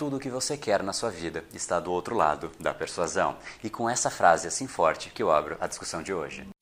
tudo 0.00 0.16
o 0.16 0.18
que 0.18 0.30
você 0.30 0.56
quer 0.56 0.82
na 0.82 0.94
sua 0.94 1.10
vida 1.10 1.44
está 1.52 1.78
do 1.78 1.92
outro 1.92 2.16
lado 2.16 2.50
da 2.58 2.72
persuasão. 2.72 3.36
E 3.62 3.68
com 3.68 3.86
essa 3.86 4.08
frase 4.08 4.48
assim 4.48 4.66
forte 4.66 5.10
que 5.10 5.22
eu 5.22 5.30
abro 5.30 5.58
a 5.60 5.66
discussão 5.66 6.02
de 6.02 6.10
hoje. 6.10 6.48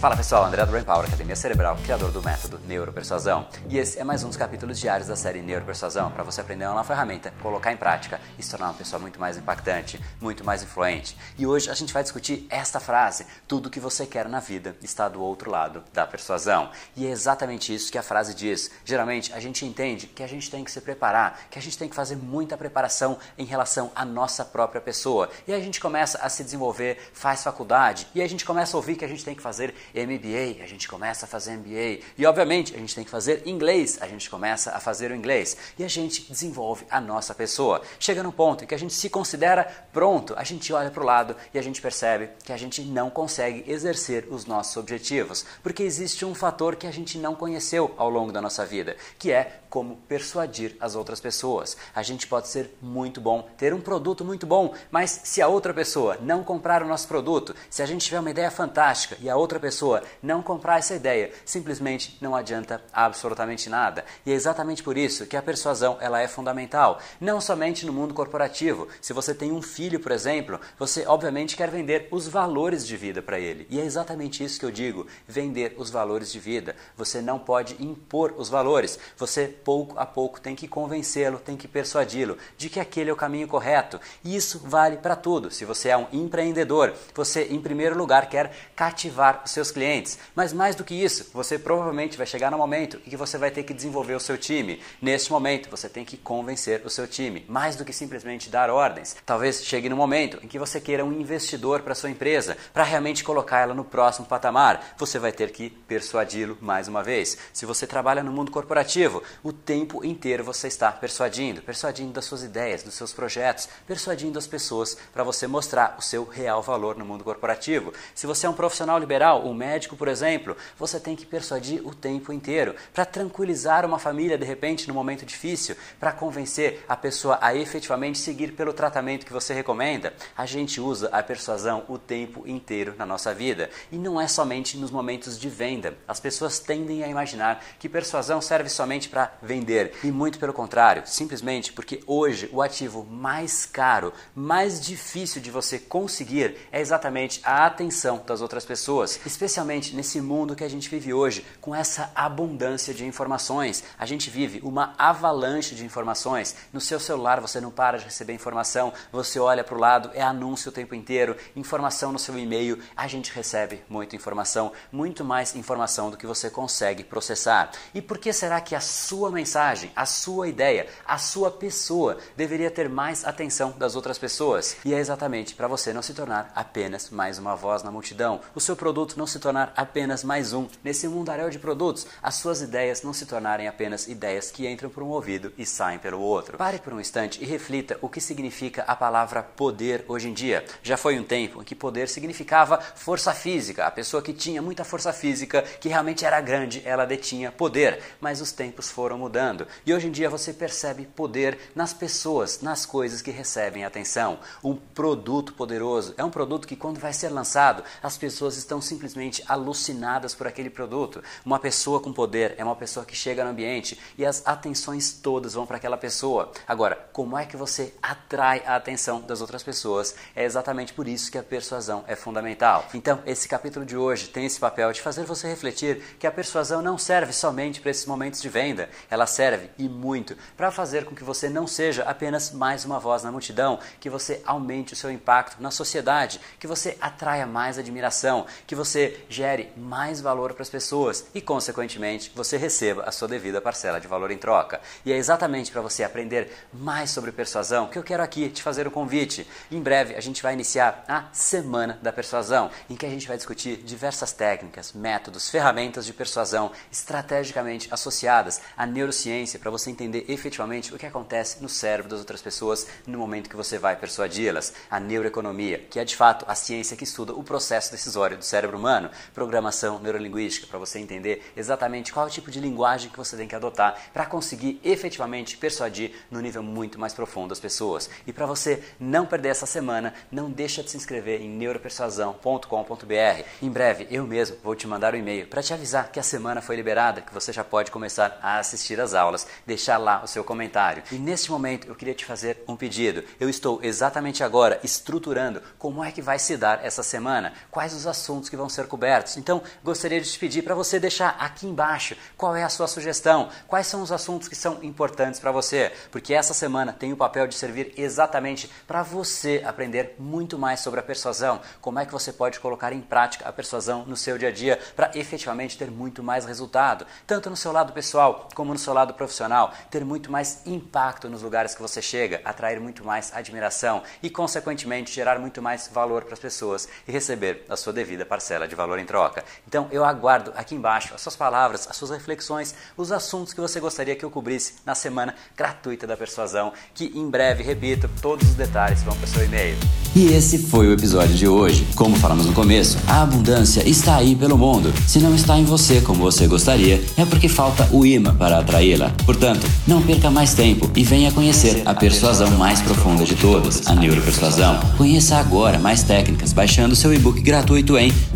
Fala 0.00 0.16
pessoal, 0.16 0.46
André 0.46 0.64
do 0.64 0.72
Brain 0.72 0.82
Power, 0.82 1.04
Academia 1.04 1.36
Cerebral, 1.36 1.76
criador 1.84 2.10
do 2.10 2.22
método 2.22 2.58
Neuropersuasão. 2.66 3.46
E 3.68 3.76
esse 3.76 3.98
é 3.98 4.02
mais 4.02 4.24
um 4.24 4.28
dos 4.28 4.36
capítulos 4.38 4.80
diários 4.80 5.06
da 5.06 5.14
série 5.14 5.42
Neuropersuasão, 5.42 6.10
para 6.10 6.24
você 6.24 6.40
aprender 6.40 6.64
uma 6.64 6.76
nova 6.76 6.88
ferramenta, 6.88 7.34
colocar 7.42 7.70
em 7.70 7.76
prática 7.76 8.18
e 8.38 8.42
se 8.42 8.50
tornar 8.50 8.68
uma 8.68 8.74
pessoa 8.74 8.98
muito 8.98 9.20
mais 9.20 9.36
impactante, 9.36 10.00
muito 10.18 10.42
mais 10.42 10.62
influente. 10.62 11.14
E 11.36 11.46
hoje 11.46 11.68
a 11.68 11.74
gente 11.74 11.92
vai 11.92 12.02
discutir 12.02 12.46
esta 12.48 12.80
frase: 12.80 13.26
tudo 13.46 13.68
que 13.68 13.78
você 13.78 14.06
quer 14.06 14.26
na 14.26 14.40
vida 14.40 14.74
está 14.80 15.06
do 15.06 15.20
outro 15.20 15.50
lado 15.50 15.84
da 15.92 16.06
persuasão. 16.06 16.70
E 16.96 17.06
é 17.06 17.10
exatamente 17.10 17.74
isso 17.74 17.92
que 17.92 17.98
a 17.98 18.02
frase 18.02 18.32
diz. 18.32 18.70
Geralmente 18.86 19.34
a 19.34 19.38
gente 19.38 19.66
entende 19.66 20.06
que 20.06 20.22
a 20.22 20.26
gente 20.26 20.50
tem 20.50 20.64
que 20.64 20.70
se 20.70 20.80
preparar, 20.80 21.40
que 21.50 21.58
a 21.58 21.62
gente 21.62 21.76
tem 21.76 21.90
que 21.90 21.94
fazer 21.94 22.16
muita 22.16 22.56
preparação 22.56 23.18
em 23.36 23.44
relação 23.44 23.92
à 23.94 24.06
nossa 24.06 24.46
própria 24.46 24.80
pessoa. 24.80 25.28
E 25.46 25.52
aí 25.52 25.60
a 25.60 25.62
gente 25.62 25.78
começa 25.78 26.16
a 26.22 26.30
se 26.30 26.42
desenvolver, 26.42 27.10
faz 27.12 27.44
faculdade, 27.44 28.06
e 28.14 28.20
aí 28.20 28.24
a 28.24 28.30
gente 28.30 28.46
começa 28.46 28.74
a 28.74 28.78
ouvir 28.78 28.96
que 28.96 29.04
a 29.04 29.08
gente 29.08 29.22
tem 29.22 29.34
que 29.34 29.42
fazer 29.42 29.74
MBA, 29.94 30.62
a 30.62 30.66
gente 30.66 30.88
começa 30.88 31.26
a 31.26 31.28
fazer 31.28 31.56
MBA. 31.56 32.04
E 32.16 32.26
obviamente 32.26 32.74
a 32.74 32.78
gente 32.78 32.94
tem 32.94 33.04
que 33.04 33.10
fazer 33.10 33.42
inglês, 33.46 33.98
a 34.00 34.06
gente 34.06 34.28
começa 34.30 34.70
a 34.72 34.80
fazer 34.80 35.10
o 35.10 35.14
inglês. 35.14 35.56
E 35.78 35.84
a 35.84 35.88
gente 35.88 36.22
desenvolve 36.30 36.84
a 36.90 37.00
nossa 37.00 37.34
pessoa. 37.34 37.82
Chega 37.98 38.22
num 38.22 38.30
ponto 38.30 38.64
em 38.64 38.66
que 38.66 38.74
a 38.74 38.78
gente 38.78 38.94
se 38.94 39.08
considera 39.08 39.64
pronto, 39.92 40.34
a 40.36 40.44
gente 40.44 40.72
olha 40.72 40.90
para 40.90 41.02
o 41.02 41.06
lado 41.06 41.36
e 41.52 41.58
a 41.58 41.62
gente 41.62 41.80
percebe 41.80 42.30
que 42.44 42.52
a 42.52 42.56
gente 42.56 42.82
não 42.82 43.10
consegue 43.10 43.64
exercer 43.70 44.26
os 44.30 44.46
nossos 44.46 44.76
objetivos. 44.76 45.44
Porque 45.62 45.82
existe 45.82 46.24
um 46.24 46.34
fator 46.34 46.76
que 46.76 46.86
a 46.86 46.90
gente 46.90 47.18
não 47.18 47.34
conheceu 47.34 47.94
ao 47.96 48.08
longo 48.08 48.32
da 48.32 48.40
nossa 48.40 48.64
vida, 48.64 48.96
que 49.18 49.30
é 49.30 49.60
como 49.68 49.96
persuadir 50.08 50.76
as 50.80 50.96
outras 50.96 51.20
pessoas. 51.20 51.76
A 51.94 52.02
gente 52.02 52.26
pode 52.26 52.48
ser 52.48 52.76
muito 52.82 53.20
bom, 53.20 53.48
ter 53.56 53.72
um 53.72 53.80
produto 53.80 54.24
muito 54.24 54.46
bom, 54.46 54.74
mas 54.90 55.20
se 55.24 55.40
a 55.40 55.48
outra 55.48 55.72
pessoa 55.72 56.18
não 56.20 56.42
comprar 56.42 56.82
o 56.82 56.86
nosso 56.86 57.06
produto, 57.06 57.54
se 57.70 57.82
a 57.82 57.86
gente 57.86 58.04
tiver 58.04 58.18
uma 58.18 58.30
ideia 58.30 58.50
fantástica 58.50 59.16
e 59.20 59.30
a 59.30 59.36
outra 59.36 59.60
pessoa 59.60 59.79
pessoa 59.80 60.02
não 60.22 60.42
comprar 60.42 60.78
essa 60.78 60.94
ideia, 60.94 61.32
simplesmente 61.44 62.18
não 62.20 62.36
adianta 62.36 62.82
absolutamente 62.92 63.70
nada. 63.70 64.04
E 64.26 64.30
é 64.30 64.34
exatamente 64.34 64.82
por 64.82 64.98
isso 64.98 65.26
que 65.26 65.36
a 65.36 65.42
persuasão 65.42 65.96
ela 66.00 66.20
é 66.20 66.28
fundamental, 66.28 66.98
não 67.18 67.40
somente 67.40 67.86
no 67.86 67.92
mundo 67.92 68.12
corporativo. 68.12 68.88
Se 69.00 69.14
você 69.14 69.34
tem 69.34 69.50
um 69.50 69.62
filho, 69.62 69.98
por 69.98 70.12
exemplo, 70.12 70.60
você 70.78 71.06
obviamente 71.06 71.56
quer 71.56 71.70
vender 71.70 72.08
os 72.10 72.28
valores 72.28 72.86
de 72.86 72.94
vida 72.94 73.22
para 73.22 73.38
ele. 73.38 73.66
E 73.70 73.80
é 73.80 73.84
exatamente 73.84 74.44
isso 74.44 74.60
que 74.60 74.66
eu 74.66 74.70
digo, 74.70 75.06
vender 75.26 75.74
os 75.78 75.88
valores 75.88 76.30
de 76.30 76.38
vida. 76.38 76.76
Você 76.96 77.22
não 77.22 77.38
pode 77.38 77.82
impor 77.82 78.34
os 78.36 78.50
valores. 78.50 78.98
Você 79.16 79.48
pouco 79.48 79.98
a 79.98 80.04
pouco 80.04 80.40
tem 80.40 80.54
que 80.54 80.68
convencê-lo, 80.68 81.38
tem 81.38 81.56
que 81.56 81.66
persuadi-lo 81.66 82.36
de 82.58 82.68
que 82.68 82.80
aquele 82.80 83.08
é 83.08 83.12
o 83.12 83.16
caminho 83.16 83.48
correto. 83.48 83.98
E 84.22 84.36
isso 84.36 84.60
vale 84.62 84.98
para 84.98 85.16
tudo. 85.16 85.50
Se 85.50 85.64
você 85.64 85.88
é 85.88 85.96
um 85.96 86.06
empreendedor, 86.12 86.92
você 87.14 87.44
em 87.44 87.60
primeiro 87.60 87.96
lugar 87.96 88.28
quer 88.28 88.52
cativar 88.76 89.42
os 89.44 89.50
seus 89.50 89.69
seus 89.70 89.72
clientes. 89.72 90.18
Mas 90.34 90.52
mais 90.52 90.74
do 90.74 90.84
que 90.84 90.94
isso, 90.94 91.30
você 91.32 91.58
provavelmente 91.58 92.18
vai 92.18 92.26
chegar 92.26 92.50
no 92.50 92.58
momento 92.58 93.00
em 93.06 93.10
que 93.10 93.16
você 93.16 93.38
vai 93.38 93.50
ter 93.50 93.62
que 93.62 93.72
desenvolver 93.72 94.14
o 94.14 94.20
seu 94.20 94.36
time. 94.36 94.80
Neste 95.00 95.30
momento, 95.30 95.70
você 95.70 95.88
tem 95.88 96.04
que 96.04 96.16
convencer 96.16 96.82
o 96.84 96.90
seu 96.90 97.06
time, 97.06 97.44
mais 97.48 97.76
do 97.76 97.84
que 97.84 97.92
simplesmente 97.92 98.50
dar 98.50 98.70
ordens. 98.70 99.16
Talvez 99.24 99.64
chegue 99.64 99.88
no 99.88 99.96
momento 99.96 100.38
em 100.42 100.48
que 100.48 100.58
você 100.58 100.80
queira 100.80 101.04
um 101.04 101.12
investidor 101.12 101.80
para 101.82 101.94
sua 101.94 102.10
empresa, 102.10 102.56
para 102.74 102.84
realmente 102.84 103.24
colocar 103.24 103.60
ela 103.60 103.74
no 103.74 103.84
próximo 103.84 104.26
patamar. 104.26 104.94
Você 104.98 105.18
vai 105.18 105.32
ter 105.32 105.50
que 105.52 105.70
persuadi-lo 105.70 106.58
mais 106.60 106.88
uma 106.88 107.02
vez. 107.02 107.38
Se 107.52 107.64
você 107.64 107.86
trabalha 107.86 108.22
no 108.22 108.32
mundo 108.32 108.50
corporativo, 108.50 109.22
o 109.42 109.52
tempo 109.52 110.04
inteiro 110.04 110.44
você 110.44 110.68
está 110.68 110.90
persuadindo, 110.90 111.62
persuadindo 111.62 112.12
das 112.12 112.24
suas 112.24 112.42
ideias, 112.42 112.82
dos 112.82 112.94
seus 112.94 113.12
projetos, 113.12 113.68
persuadindo 113.86 114.38
as 114.38 114.46
pessoas 114.46 114.96
para 115.12 115.24
você 115.24 115.46
mostrar 115.46 115.96
o 115.98 116.02
seu 116.02 116.24
real 116.24 116.62
valor 116.62 116.96
no 116.96 117.04
mundo 117.04 117.24
corporativo. 117.24 117.92
Se 118.14 118.26
você 118.26 118.46
é 118.46 118.50
um 118.50 118.54
profissional 118.54 118.98
liberal, 118.98 119.46
um 119.46 119.54
médico, 119.60 119.94
por 119.94 120.08
exemplo, 120.08 120.56
você 120.78 120.98
tem 120.98 121.14
que 121.14 121.26
persuadir 121.26 121.86
o 121.86 121.94
tempo 121.94 122.32
inteiro 122.32 122.74
para 122.94 123.04
tranquilizar 123.04 123.84
uma 123.84 123.98
família 123.98 124.38
de 124.38 124.44
repente 124.44 124.88
no 124.88 124.94
momento 124.94 125.26
difícil, 125.26 125.76
para 126.00 126.12
convencer 126.12 126.82
a 126.88 126.96
pessoa 126.96 127.38
a 127.42 127.54
efetivamente 127.54 128.18
seguir 128.18 128.52
pelo 128.52 128.72
tratamento 128.72 129.26
que 129.26 129.32
você 129.32 129.52
recomenda. 129.52 130.14
A 130.34 130.46
gente 130.46 130.80
usa 130.80 131.10
a 131.12 131.22
persuasão 131.22 131.84
o 131.88 131.98
tempo 131.98 132.48
inteiro 132.48 132.94
na 132.96 133.04
nossa 133.04 133.34
vida 133.34 133.68
e 133.92 133.98
não 133.98 134.18
é 134.18 134.26
somente 134.26 134.78
nos 134.78 134.90
momentos 134.90 135.38
de 135.38 135.50
venda. 135.50 135.94
As 136.08 136.18
pessoas 136.18 136.58
tendem 136.58 137.04
a 137.04 137.08
imaginar 137.08 137.62
que 137.78 137.88
persuasão 137.88 138.40
serve 138.40 138.70
somente 138.70 139.10
para 139.10 139.32
vender 139.42 139.92
e 140.02 140.10
muito 140.10 140.38
pelo 140.38 140.54
contrário, 140.54 141.02
simplesmente 141.04 141.72
porque 141.72 142.02
hoje 142.06 142.48
o 142.50 142.62
ativo 142.62 143.04
mais 143.04 143.66
caro, 143.66 144.12
mais 144.34 144.80
difícil 144.80 145.42
de 145.42 145.50
você 145.50 145.78
conseguir 145.78 146.56
é 146.72 146.80
exatamente 146.80 147.40
a 147.44 147.66
atenção 147.66 148.22
das 148.26 148.40
outras 148.40 148.64
pessoas, 148.64 149.20
especialmente 149.26 149.49
nesse 149.92 150.20
mundo 150.20 150.54
que 150.54 150.62
a 150.62 150.70
gente 150.70 150.88
vive 150.88 151.12
hoje, 151.12 151.44
com 151.60 151.74
essa 151.74 152.12
abundância 152.14 152.94
de 152.94 153.04
informações. 153.04 153.82
A 153.98 154.06
gente 154.06 154.30
vive 154.30 154.60
uma 154.62 154.94
avalanche 154.96 155.74
de 155.74 155.84
informações. 155.84 156.54
No 156.72 156.80
seu 156.80 157.00
celular 157.00 157.40
você 157.40 157.60
não 157.60 157.70
para 157.70 157.98
de 157.98 158.04
receber 158.04 158.32
informação, 158.32 158.92
você 159.10 159.40
olha 159.40 159.64
para 159.64 159.74
o 159.74 159.80
lado, 159.80 160.10
é 160.14 160.22
anúncio 160.22 160.70
o 160.70 160.72
tempo 160.72 160.94
inteiro, 160.94 161.36
informação 161.56 162.12
no 162.12 162.18
seu 162.18 162.38
e-mail. 162.38 162.78
A 162.96 163.08
gente 163.08 163.32
recebe 163.32 163.82
muita 163.88 164.14
informação, 164.14 164.72
muito 164.92 165.24
mais 165.24 165.56
informação 165.56 166.10
do 166.10 166.16
que 166.16 166.28
você 166.28 166.48
consegue 166.48 167.02
processar. 167.02 167.72
E 167.92 168.00
por 168.00 168.18
que 168.18 168.32
será 168.32 168.60
que 168.60 168.76
a 168.76 168.80
sua 168.80 169.32
mensagem, 169.32 169.90
a 169.96 170.06
sua 170.06 170.48
ideia, 170.48 170.86
a 171.04 171.18
sua 171.18 171.50
pessoa 171.50 172.18
deveria 172.36 172.70
ter 172.70 172.88
mais 172.88 173.24
atenção 173.24 173.72
das 173.76 173.96
outras 173.96 174.16
pessoas? 174.16 174.76
E 174.84 174.94
é 174.94 174.98
exatamente 174.98 175.56
para 175.56 175.66
você 175.66 175.92
não 175.92 176.02
se 176.02 176.14
tornar 176.14 176.52
apenas 176.54 177.10
mais 177.10 177.36
uma 177.36 177.56
voz 177.56 177.82
na 177.82 177.90
multidão. 177.90 178.40
O 178.54 178.60
seu 178.60 178.76
produto 178.76 179.16
não 179.16 179.26
se 179.26 179.39
tornar 179.40 179.72
apenas 179.76 180.22
mais 180.22 180.52
um. 180.52 180.68
Nesse 180.84 181.08
mundaréu 181.08 181.50
de 181.50 181.58
produtos, 181.58 182.06
as 182.22 182.36
suas 182.36 182.60
ideias 182.60 183.02
não 183.02 183.12
se 183.12 183.26
tornarem 183.26 183.66
apenas 183.66 184.06
ideias 184.06 184.50
que 184.50 184.68
entram 184.68 184.90
por 184.90 185.02
um 185.02 185.08
ouvido 185.08 185.52
e 185.56 185.64
saem 185.64 185.98
pelo 185.98 186.20
outro. 186.20 186.58
Pare 186.58 186.78
por 186.78 186.92
um 186.92 187.00
instante 187.00 187.42
e 187.42 187.46
reflita 187.46 187.98
o 188.02 188.08
que 188.08 188.20
significa 188.20 188.84
a 188.86 188.94
palavra 188.94 189.42
poder 189.42 190.04
hoje 190.06 190.28
em 190.28 190.34
dia. 190.34 190.64
Já 190.82 190.96
foi 190.96 191.18
um 191.18 191.24
tempo 191.24 191.60
em 191.60 191.64
que 191.64 191.74
poder 191.74 192.08
significava 192.08 192.78
força 192.80 193.32
física. 193.32 193.86
A 193.86 193.90
pessoa 193.90 194.22
que 194.22 194.32
tinha 194.32 194.60
muita 194.60 194.84
força 194.84 195.12
física, 195.12 195.62
que 195.62 195.88
realmente 195.88 196.24
era 196.24 196.40
grande, 196.40 196.82
ela 196.84 197.06
detinha 197.06 197.50
poder. 197.50 198.02
Mas 198.20 198.40
os 198.40 198.52
tempos 198.52 198.90
foram 198.90 199.18
mudando. 199.18 199.66
E 199.86 199.94
hoje 199.94 200.08
em 200.08 200.12
dia 200.12 200.28
você 200.28 200.52
percebe 200.52 201.06
poder 201.06 201.58
nas 201.74 201.94
pessoas, 201.94 202.60
nas 202.60 202.84
coisas 202.84 203.22
que 203.22 203.30
recebem 203.30 203.84
atenção. 203.84 204.38
Um 204.62 204.74
produto 204.74 205.54
poderoso 205.54 206.14
é 206.16 206.24
um 206.24 206.30
produto 206.30 206.66
que, 206.66 206.76
quando 206.76 207.00
vai 207.00 207.12
ser 207.12 207.28
lançado, 207.28 207.82
as 208.02 208.18
pessoas 208.18 208.56
estão 208.56 208.80
simplesmente 208.80 209.19
simplesmente 209.20 209.44
alucinadas 209.46 210.34
por 210.34 210.46
aquele 210.46 210.70
produto. 210.70 211.22
Uma 211.44 211.58
pessoa 211.58 212.00
com 212.00 212.12
poder 212.12 212.54
é 212.56 212.64
uma 212.64 212.74
pessoa 212.74 213.04
que 213.04 213.14
chega 213.14 213.44
no 213.44 213.50
ambiente 213.50 213.98
e 214.16 214.24
as 214.24 214.46
atenções 214.46 215.12
todas 215.12 215.54
vão 215.54 215.66
para 215.66 215.76
aquela 215.76 215.96
pessoa. 215.96 216.50
Agora, 216.66 216.96
como 217.12 217.36
é 217.36 217.44
que 217.44 217.56
você 217.56 217.92
atrai 218.02 218.62
a 218.66 218.76
atenção 218.76 219.20
das 219.20 219.40
outras 219.40 219.62
pessoas? 219.62 220.14
É 220.34 220.44
exatamente 220.44 220.94
por 220.94 221.06
isso 221.06 221.30
que 221.30 221.36
a 221.36 221.42
persuasão 221.42 222.04
é 222.06 222.16
fundamental. 222.16 222.86
Então, 222.94 223.22
esse 223.26 223.46
capítulo 223.46 223.84
de 223.84 223.96
hoje 223.96 224.28
tem 224.28 224.46
esse 224.46 224.58
papel 224.58 224.92
de 224.92 225.02
fazer 225.02 225.24
você 225.24 225.48
refletir 225.48 226.02
que 226.18 226.26
a 226.26 226.32
persuasão 226.32 226.80
não 226.80 226.96
serve 226.96 227.32
somente 227.32 227.80
para 227.80 227.90
esses 227.90 228.06
momentos 228.06 228.40
de 228.40 228.48
venda, 228.48 228.88
ela 229.10 229.26
serve 229.26 229.70
e 229.78 229.88
muito 229.88 230.36
para 230.56 230.70
fazer 230.70 231.04
com 231.04 231.14
que 231.14 231.24
você 231.24 231.48
não 231.48 231.66
seja 231.66 232.04
apenas 232.04 232.52
mais 232.52 232.84
uma 232.84 232.98
voz 232.98 233.22
na 233.22 233.32
multidão, 233.32 233.78
que 233.98 234.08
você 234.08 234.40
aumente 234.46 234.92
o 234.94 234.96
seu 234.96 235.10
impacto 235.10 235.60
na 235.60 235.70
sociedade, 235.70 236.40
que 236.58 236.66
você 236.66 236.96
atraia 237.00 237.46
mais 237.46 237.78
admiração, 237.78 238.46
que 238.66 238.74
você 238.74 239.09
gere 239.28 239.72
mais 239.76 240.20
valor 240.20 240.54
para 240.54 240.62
as 240.62 240.70
pessoas 240.70 241.26
e, 241.34 241.40
consequentemente, 241.40 242.32
você 242.34 242.56
receba 242.56 243.04
a 243.04 243.12
sua 243.12 243.28
devida 243.28 243.60
parcela 243.60 244.00
de 244.00 244.06
valor 244.06 244.30
em 244.30 244.38
troca. 244.38 244.80
E 245.04 245.12
é 245.12 245.16
exatamente 245.16 245.70
para 245.70 245.80
você 245.80 246.02
aprender 246.02 246.50
mais 246.72 247.10
sobre 247.10 247.32
persuasão 247.32 247.88
que 247.88 247.98
eu 247.98 248.02
quero 248.02 248.22
aqui 248.22 248.48
te 248.48 248.62
fazer 248.62 248.86
o 248.86 248.90
um 248.90 248.92
convite. 248.92 249.46
Em 249.70 249.80
breve 249.80 250.14
a 250.14 250.20
gente 250.20 250.42
vai 250.42 250.52
iniciar 250.52 251.04
a 251.08 251.24
Semana 251.32 251.98
da 252.02 252.12
Persuasão, 252.12 252.70
em 252.88 252.96
que 252.96 253.06
a 253.06 253.08
gente 253.08 253.26
vai 253.26 253.36
discutir 253.36 253.78
diversas 253.78 254.32
técnicas, 254.32 254.92
métodos, 254.92 255.48
ferramentas 255.48 256.04
de 256.04 256.12
persuasão 256.12 256.70
estrategicamente 256.92 257.88
associadas 257.90 258.60
à 258.76 258.84
neurociência 258.84 259.58
para 259.58 259.70
você 259.70 259.90
entender 259.90 260.26
efetivamente 260.28 260.94
o 260.94 260.98
que 260.98 261.06
acontece 261.06 261.62
no 261.62 261.68
cérebro 261.68 262.10
das 262.10 262.20
outras 262.20 262.42
pessoas 262.42 262.86
no 263.06 263.18
momento 263.18 263.48
que 263.48 263.56
você 263.56 263.78
vai 263.78 263.96
persuadi-las. 263.96 264.74
A 264.90 265.00
neuroeconomia, 265.00 265.78
que 265.78 265.98
é 265.98 266.04
de 266.04 266.16
fato 266.16 266.44
a 266.48 266.54
ciência 266.54 266.96
que 266.96 267.04
estuda 267.04 267.32
o 267.32 267.42
processo 267.42 267.90
decisório 267.90 268.36
do 268.36 268.44
cérebro 268.44 268.76
humano, 268.76 268.99
programação 269.32 269.98
neurolinguística, 269.98 270.66
para 270.66 270.78
você 270.78 270.98
entender 270.98 271.52
exatamente 271.56 272.12
qual 272.12 272.26
é 272.26 272.28
o 272.28 272.32
tipo 272.32 272.50
de 272.50 272.60
linguagem 272.60 273.10
que 273.10 273.16
você 273.16 273.36
tem 273.36 273.48
que 273.48 273.54
adotar 273.54 273.96
para 274.12 274.26
conseguir 274.26 274.80
efetivamente 274.84 275.56
persuadir 275.56 276.12
no 276.30 276.40
nível 276.40 276.62
muito 276.62 276.98
mais 276.98 277.14
profundo 277.14 277.52
as 277.52 277.60
pessoas. 277.60 278.10
E 278.26 278.32
para 278.32 278.46
você 278.46 278.82
não 278.98 279.26
perder 279.26 279.50
essa 279.50 279.66
semana, 279.66 280.14
não 280.30 280.50
deixa 280.50 280.82
de 280.82 280.90
se 280.90 280.96
inscrever 280.96 281.40
em 281.40 281.48
neuropersuasão.com.br. 281.48 283.44
Em 283.62 283.70
breve, 283.70 284.06
eu 284.10 284.26
mesmo 284.26 284.56
vou 284.62 284.74
te 284.74 284.86
mandar 284.86 285.14
um 285.14 285.18
e-mail 285.18 285.46
para 285.46 285.62
te 285.62 285.72
avisar 285.72 286.10
que 286.10 286.20
a 286.20 286.22
semana 286.22 286.60
foi 286.60 286.76
liberada, 286.76 287.20
que 287.20 287.32
você 287.32 287.52
já 287.52 287.64
pode 287.64 287.90
começar 287.90 288.38
a 288.42 288.58
assistir 288.58 289.00
às 289.00 289.14
aulas, 289.14 289.46
deixar 289.66 289.98
lá 289.98 290.22
o 290.22 290.26
seu 290.26 290.44
comentário. 290.44 291.02
E 291.10 291.16
neste 291.16 291.50
momento 291.50 291.86
eu 291.86 291.94
queria 291.94 292.14
te 292.14 292.24
fazer 292.24 292.62
um 292.66 292.76
pedido. 292.76 293.24
Eu 293.38 293.48
estou 293.48 293.80
exatamente 293.82 294.42
agora 294.42 294.80
estruturando 294.82 295.62
como 295.78 296.02
é 296.04 296.10
que 296.10 296.22
vai 296.22 296.38
se 296.38 296.56
dar 296.56 296.84
essa 296.84 297.02
semana, 297.02 297.52
quais 297.70 297.94
os 297.94 298.06
assuntos 298.06 298.48
que 298.48 298.56
vão 298.56 298.68
ser 298.68 298.86
cobertos. 298.90 299.36
Então, 299.36 299.62
gostaria 299.82 300.20
de 300.20 300.30
te 300.30 300.38
pedir 300.38 300.62
para 300.62 300.74
você 300.74 300.98
deixar 300.98 301.36
aqui 301.38 301.66
embaixo 301.66 302.16
qual 302.36 302.54
é 302.54 302.64
a 302.64 302.68
sua 302.68 302.88
sugestão, 302.88 303.48
quais 303.66 303.86
são 303.86 304.02
os 304.02 304.12
assuntos 304.12 304.48
que 304.48 304.56
são 304.56 304.82
importantes 304.82 305.40
para 305.40 305.52
você, 305.52 305.92
porque 306.10 306.34
essa 306.34 306.52
semana 306.52 306.92
tem 306.92 307.12
o 307.12 307.16
papel 307.16 307.46
de 307.46 307.54
servir 307.54 307.94
exatamente 307.96 308.70
para 308.86 309.02
você 309.02 309.62
aprender 309.64 310.16
muito 310.18 310.58
mais 310.58 310.80
sobre 310.80 310.98
a 310.98 311.02
persuasão, 311.02 311.60
como 311.80 312.00
é 312.00 312.04
que 312.04 312.12
você 312.12 312.32
pode 312.32 312.58
colocar 312.58 312.92
em 312.92 313.00
prática 313.00 313.48
a 313.48 313.52
persuasão 313.52 314.04
no 314.04 314.16
seu 314.16 314.36
dia 314.36 314.48
a 314.48 314.52
dia 314.52 314.78
para 314.96 315.12
efetivamente 315.14 315.78
ter 315.78 315.90
muito 315.90 316.22
mais 316.22 316.44
resultado, 316.44 317.06
tanto 317.26 317.48
no 317.48 317.56
seu 317.56 317.70
lado 317.70 317.92
pessoal 317.92 318.48
como 318.54 318.72
no 318.72 318.78
seu 318.78 318.92
lado 318.92 319.14
profissional, 319.14 319.72
ter 319.90 320.04
muito 320.04 320.32
mais 320.32 320.62
impacto 320.66 321.28
nos 321.28 321.42
lugares 321.42 321.74
que 321.74 321.82
você 321.82 322.02
chega, 322.02 322.40
atrair 322.44 322.80
muito 322.80 323.04
mais 323.04 323.32
admiração 323.32 324.02
e, 324.22 324.28
consequentemente, 324.28 325.12
gerar 325.12 325.38
muito 325.38 325.62
mais 325.62 325.88
valor 325.88 326.24
para 326.24 326.34
as 326.34 326.40
pessoas 326.40 326.88
e 327.06 327.12
receber 327.12 327.64
a 327.68 327.76
sua 327.76 327.92
devida 327.92 328.26
parcela 328.26 328.66
de 328.66 328.74
valor 328.80 328.98
em 328.98 329.04
troca. 329.04 329.44
Então, 329.66 329.88
eu 329.90 330.04
aguardo 330.04 330.52
aqui 330.56 330.74
embaixo 330.74 331.14
as 331.14 331.20
suas 331.20 331.36
palavras, 331.36 331.86
as 331.88 331.96
suas 331.96 332.10
reflexões, 332.10 332.74
os 332.96 333.12
assuntos 333.12 333.52
que 333.52 333.60
você 333.60 333.78
gostaria 333.78 334.16
que 334.16 334.24
eu 334.24 334.30
cobrisse 334.30 334.74
na 334.84 334.94
semana 334.94 335.34
gratuita 335.56 336.06
da 336.06 336.16
persuasão, 336.16 336.72
que 336.94 337.12
em 337.14 337.28
breve, 337.28 337.62
repito, 337.62 338.08
todos 338.20 338.48
os 338.48 338.54
detalhes 338.54 339.02
vão 339.02 339.14
para 339.14 339.24
o 339.24 339.28
seu 339.28 339.44
e-mail. 339.44 339.76
E 340.14 340.32
esse 340.32 340.58
foi 340.58 340.88
o 340.88 340.92
episódio 340.92 341.34
de 341.34 341.46
hoje. 341.46 341.86
Como 341.94 342.16
falamos 342.16 342.46
no 342.46 342.52
começo, 342.52 342.98
a 343.06 343.22
abundância 343.22 343.88
está 343.88 344.16
aí 344.16 344.34
pelo 344.34 344.58
mundo. 344.58 344.92
Se 345.06 345.20
não 345.20 345.34
está 345.34 345.56
em 345.56 345.64
você 345.64 346.00
como 346.00 346.22
você 346.22 346.46
gostaria, 346.46 347.00
é 347.16 347.24
porque 347.24 347.48
falta 347.48 347.88
o 347.92 348.04
imã 348.04 348.34
para 348.34 348.58
atraí-la. 348.58 349.12
Portanto, 349.24 349.66
não 349.86 350.02
perca 350.02 350.30
mais 350.30 350.54
tempo 350.54 350.90
e 350.96 351.04
venha 351.04 351.30
conhecer 351.30 351.82
a 351.84 351.94
persuasão 351.94 352.50
mais 352.52 352.80
profunda 352.80 353.24
de 353.24 353.36
todas, 353.36 353.86
a 353.86 353.94
neuropersuasão. 353.94 354.80
Conheça 354.96 355.36
agora 355.36 355.78
mais 355.78 356.02
técnicas 356.02 356.52
baixando 356.52 356.96
seu 356.96 357.14
e-book 357.14 357.40
gratuito 357.40 357.96
em 357.96 358.12